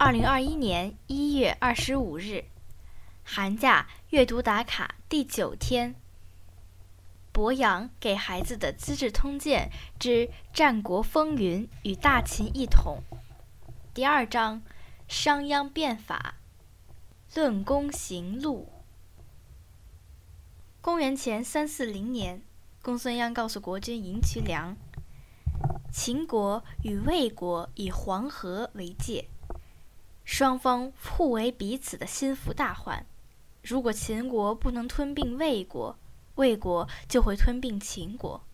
[0.00, 2.44] 二零二一年一月二十五日，
[3.24, 5.96] 寒假阅读打卡第九天。
[7.32, 13.02] 博洋给孩子的《资治通鉴之战国风云与大秦一统》
[13.92, 14.62] 第二章：
[15.08, 16.36] 商鞅变法。
[17.34, 18.72] 论功行录。
[20.80, 22.40] 公元前三四零年，
[22.82, 24.76] 公孙鞅告诉国君赢渠梁，
[25.92, 29.28] 秦国与魏国以黄河为界。
[30.28, 33.06] 双方互为彼此的心腹大患。
[33.62, 35.98] 如果秦国不能吞并魏国，
[36.34, 38.44] 魏国就会吞并秦国。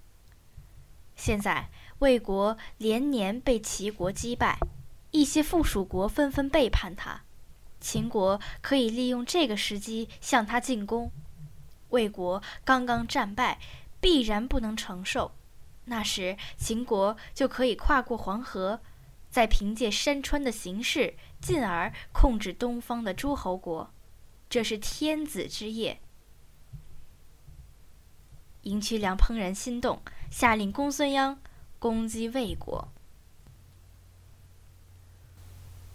[1.16, 1.68] 现在
[1.98, 4.56] 魏国连年被齐国击败，
[5.10, 7.22] 一些附属国纷纷背叛他，
[7.80, 11.10] 秦国可以利用这个时机向他进攻。
[11.88, 13.58] 魏国刚刚战败，
[14.00, 15.32] 必然不能承受，
[15.86, 18.80] 那时秦国就可以跨过黄河。
[19.34, 23.90] 再凭借山川的形势，进而控制东方的诸侯国，
[24.48, 25.98] 这是天子之业。
[28.62, 31.36] 赢渠梁怦然心动，下令公孙鞅
[31.80, 32.86] 攻击魏国。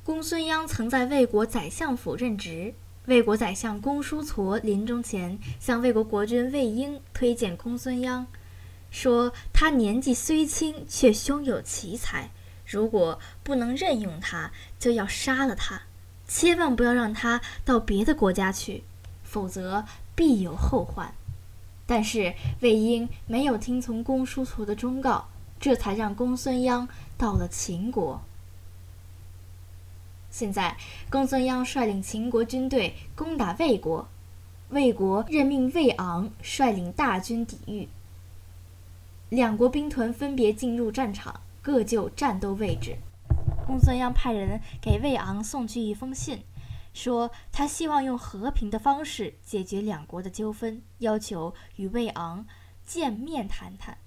[0.03, 2.74] 公孙鞅曾在魏国宰相府任职，
[3.06, 8.26] 魏国宰相公叔痤临终前向魏国国君魏婴推荐公孙鞅，
[8.92, 12.30] 说他年纪虽轻，却胸有奇才。
[12.70, 15.81] 如果不能任用他，就要杀了他，
[16.28, 18.84] 千万不要让他到别的国家去，
[19.23, 19.84] 否则
[20.16, 21.12] 必有后患。
[21.88, 28.22] 但是魏婴没有听从公叔痤的忠告，这才让公孙鞅到了秦国。
[30.30, 30.78] 现在，
[31.09, 34.08] 公孙鞅率领秦国军队攻打魏国，
[34.70, 37.90] 魏国任命魏昂率领大军抵御，
[39.30, 41.42] 两国兵团分别进入战场。
[41.70, 42.98] 各就战斗位置。
[43.67, 46.44] 公孙鞅派人给魏昂送去一封信，
[46.95, 52.47] 说他希望用和平的方式解决两国的纠纷，要求与魏昂
[52.84, 54.00] 见面谈谈。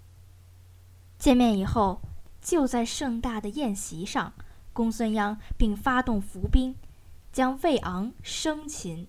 [1.21, 2.01] 见面以后，
[2.41, 4.33] 就在盛大的宴席上，
[4.73, 6.75] 公孙鞅并发动伏兵，
[7.33, 9.07] 将魏昂生擒。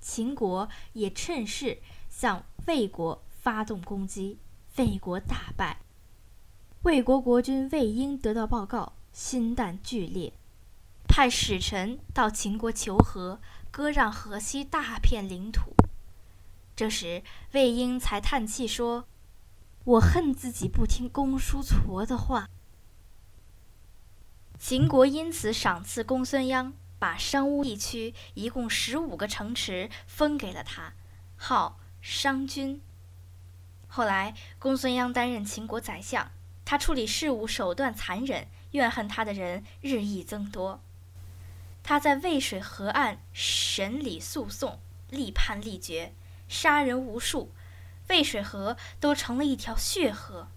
[0.00, 1.78] 秦国也趁势
[2.10, 4.40] 向魏国发动攻击，
[4.76, 5.78] 魏国大败。
[6.82, 10.32] 魏国国君魏婴得到报告，心胆俱裂，
[11.06, 15.76] 派使臣到秦国求和，割让河西大片领土。
[16.74, 17.22] 这时，
[17.52, 19.06] 魏婴才叹气说
[19.84, 22.48] ：“我恨自己不听公叔痤的话。”
[24.58, 30.94] 秦国因此赏赐公孙鞅，把商巫地区一共十五个城池分给了他，
[31.36, 32.80] 号商君。
[33.86, 36.28] 后来，公孙鞅担任秦国宰相。
[36.72, 40.80] 他处理事务手段残忍，怨恨他的人日益增多。
[41.82, 46.14] 他在渭水河岸审理诉讼，立判立决，
[46.48, 47.52] 杀人无数，
[48.08, 50.48] 渭水河都成了一条血河。